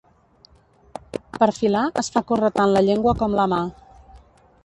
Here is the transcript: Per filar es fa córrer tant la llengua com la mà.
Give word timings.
Per 1.35 1.49
filar 1.57 1.83
es 2.03 2.09
fa 2.15 2.25
córrer 2.31 2.51
tant 2.57 2.73
la 2.77 2.83
llengua 2.87 3.15
com 3.21 3.39
la 3.41 3.49
mà. 3.55 3.63